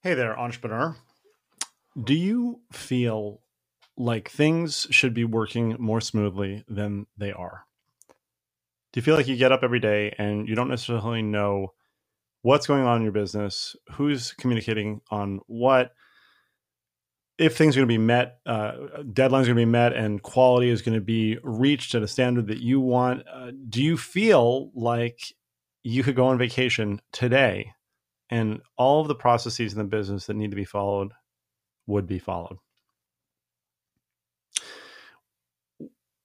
[0.00, 0.94] Hey there, entrepreneur.
[2.00, 3.40] Do you feel
[3.96, 7.64] like things should be working more smoothly than they are?
[8.92, 11.72] Do you feel like you get up every day and you don't necessarily know
[12.42, 15.90] what's going on in your business, who's communicating on what,
[17.36, 20.22] if things are going to be met, uh, deadlines are going to be met, and
[20.22, 23.24] quality is going to be reached at a standard that you want?
[23.28, 25.34] Uh, do you feel like
[25.82, 27.72] you could go on vacation today
[28.30, 31.12] and all of the processes in the business that need to be followed
[31.86, 32.58] would be followed.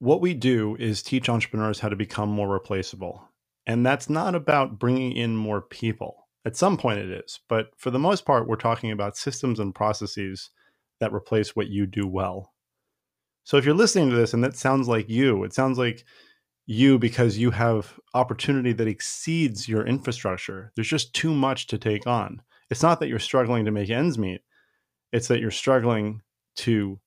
[0.00, 3.28] What we do is teach entrepreneurs how to become more replaceable.
[3.66, 6.28] And that's not about bringing in more people.
[6.44, 7.40] At some point, it is.
[7.48, 10.50] But for the most part, we're talking about systems and processes
[11.00, 12.52] that replace what you do well.
[13.44, 16.04] So if you're listening to this and that sounds like you, it sounds like
[16.66, 20.72] you because you have opportunity that exceeds your infrastructure.
[20.74, 22.42] There's just too much to take on.
[22.70, 24.40] It's not that you're struggling to make ends meet,
[25.12, 26.22] it's that you're struggling
[26.56, 26.98] to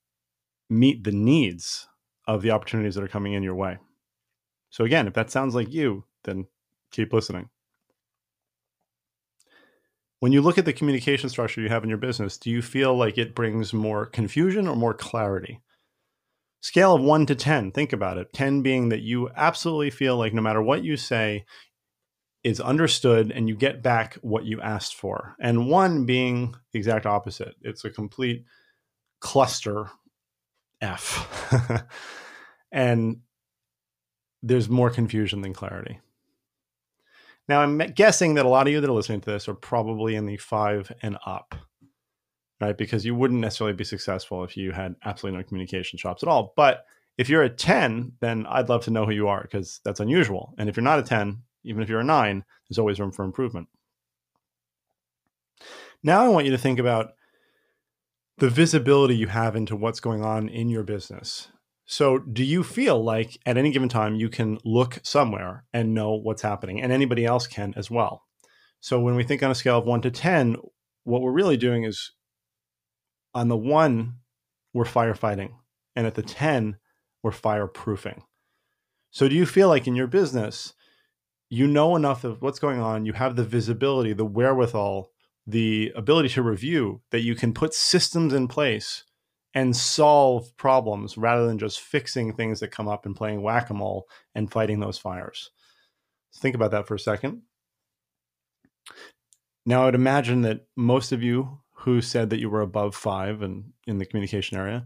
[0.69, 1.87] meet the needs
[2.27, 3.77] of the opportunities that are coming in your way.
[4.69, 6.45] So, again, if that sounds like you, then
[6.91, 7.49] keep listening.
[10.19, 12.95] When you look at the communication structure you have in your business, do you feel
[12.95, 15.61] like it brings more confusion or more clarity?
[16.61, 18.33] Scale of one to 10, think about it.
[18.33, 21.45] 10 being that you absolutely feel like no matter what you say
[22.43, 25.35] is understood and you get back what you asked for.
[25.39, 27.55] And one being the exact opposite.
[27.61, 28.45] It's a complete
[29.19, 29.89] cluster
[30.81, 31.83] F.
[32.71, 33.17] and
[34.41, 35.99] there's more confusion than clarity.
[37.47, 40.15] Now, I'm guessing that a lot of you that are listening to this are probably
[40.15, 41.55] in the five and up
[42.59, 42.77] right?
[42.77, 46.53] Because you wouldn't necessarily be successful if you had absolutely no communication chops at all.
[46.55, 46.85] But
[47.17, 50.53] if you're a 10, then I'd love to know who you are because that's unusual.
[50.57, 53.25] And if you're not a 10, even if you're a 9, there's always room for
[53.25, 53.67] improvement.
[56.03, 57.13] Now I want you to think about
[58.37, 61.49] the visibility you have into what's going on in your business.
[61.89, 66.15] So, do you feel like at any given time you can look somewhere and know
[66.15, 68.23] what's happening, and anybody else can as well?
[68.81, 70.57] So, when we think on a scale of one to 10,
[71.05, 72.11] what we're really doing is
[73.33, 74.15] on the one,
[74.73, 75.51] we're firefighting,
[75.95, 76.77] and at the 10,
[77.23, 78.21] we're fireproofing.
[79.11, 80.73] So, do you feel like in your business,
[81.49, 85.11] you know enough of what's going on, you have the visibility, the wherewithal,
[85.45, 89.05] the ability to review that you can put systems in place
[89.53, 93.73] and solve problems rather than just fixing things that come up and playing whack a
[93.73, 95.51] mole and fighting those fires?
[96.37, 97.41] think about that for a second.
[99.65, 103.41] Now, I would imagine that most of you who said that you were above five
[103.41, 104.85] and in the communication area.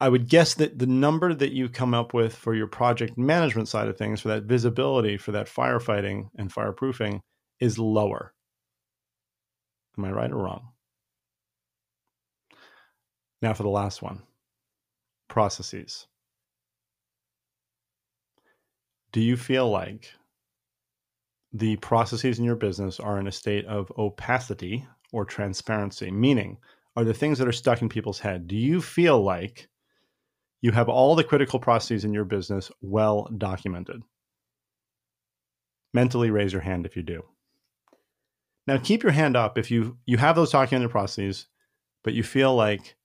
[0.00, 3.68] I would guess that the number that you come up with for your project management
[3.68, 7.20] side of things, for that visibility, for that firefighting and fireproofing,
[7.60, 8.32] is lower.
[9.98, 10.68] Am I right or wrong?
[13.42, 14.22] Now for the last one
[15.28, 16.06] processes.
[19.12, 20.10] Do you feel like
[21.52, 26.10] the processes in your business are in a state of opacity or transparency?
[26.10, 26.58] Meaning,
[26.96, 28.48] are the things that are stuck in people's head?
[28.48, 29.68] Do you feel like
[30.60, 34.02] you have all the critical processes in your business well documented?
[35.92, 37.22] Mentally raise your hand if you do.
[38.66, 41.46] Now keep your hand up if you you have those documented processes,
[42.02, 42.96] but you feel like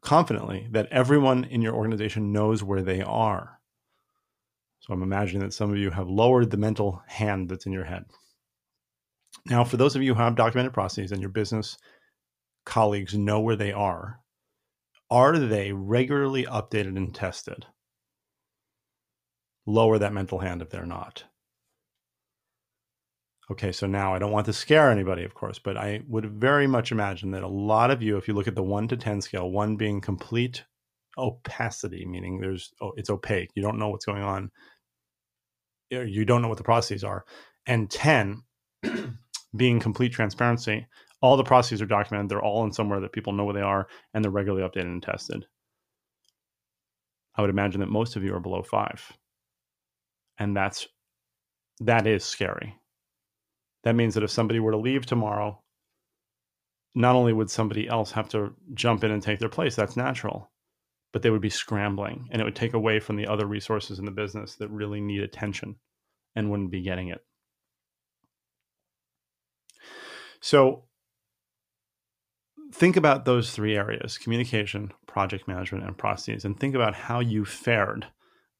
[0.00, 3.60] confidently that everyone in your organization knows where they are.
[4.80, 7.84] So I'm imagining that some of you have lowered the mental hand that's in your
[7.84, 8.04] head.
[9.46, 11.76] Now, for those of you who have documented processes and your business
[12.64, 14.20] colleagues know where they are,
[15.10, 17.66] are they regularly updated and tested?
[19.66, 21.24] Lower that mental hand if they're not.
[23.50, 26.66] Okay, so now I don't want to scare anybody, of course, but I would very
[26.66, 29.20] much imagine that a lot of you, if you look at the one to 10
[29.20, 30.64] scale, one being complete
[31.18, 34.50] opacity, meaning there's, oh, it's opaque, you don't know what's going on,
[35.92, 37.26] er, you don't know what the processes are,
[37.66, 38.42] and 10,
[39.56, 40.86] being complete transparency.
[41.20, 42.28] All the processes are documented.
[42.28, 45.02] They're all in somewhere that people know where they are, and they're regularly updated and
[45.02, 45.46] tested.
[47.36, 49.12] I would imagine that most of you are below five,
[50.38, 50.86] and that's
[51.80, 52.76] that is scary.
[53.82, 55.62] That means that if somebody were to leave tomorrow,
[56.94, 60.50] not only would somebody else have to jump in and take their place, that's natural,
[61.12, 64.04] but they would be scrambling, and it would take away from the other resources in
[64.04, 65.76] the business that really need attention
[66.36, 67.24] and wouldn't be getting it.
[70.44, 70.84] So
[72.74, 77.46] think about those three areas communication, project management, and processes, and think about how you
[77.46, 78.06] fared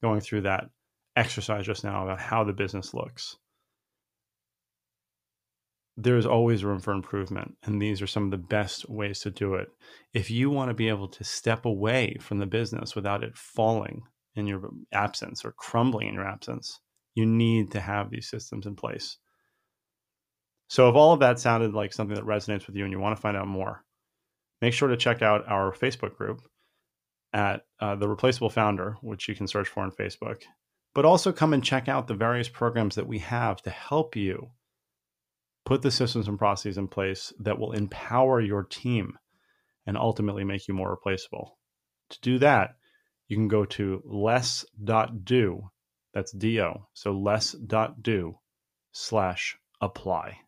[0.01, 0.71] going through that
[1.15, 3.37] exercise just now about how the business looks.
[5.97, 7.55] there's always room for improvement.
[7.63, 9.69] And these are some of the best ways to do it.
[10.13, 14.01] If you want to be able to step away from the business without it falling
[14.35, 16.79] in your absence or crumbling in your absence,
[17.13, 19.17] you need to have these systems in place.
[20.67, 23.15] So, if all of that sounded like something that resonates with you and you want
[23.15, 23.83] to find out more,
[24.61, 26.41] make sure to check out our Facebook group
[27.33, 30.41] at uh, The Replaceable Founder, which you can search for on Facebook.
[30.93, 34.51] But also come and check out the various programs that we have to help you
[35.65, 39.17] put the systems and processes in place that will empower your team
[39.85, 41.57] and ultimately make you more replaceable.
[42.11, 42.75] To do that,
[43.27, 45.69] you can go to less.do,
[46.13, 48.39] that's do, so less.do
[48.91, 50.39] slash apply.